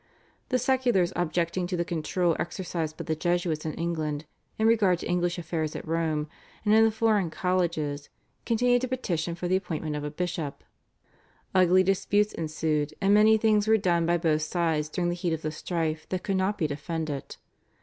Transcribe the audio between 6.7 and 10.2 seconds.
in the foreign colleges, continued to petition for the appointment of a